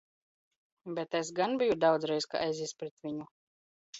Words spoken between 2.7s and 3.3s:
pret viņu!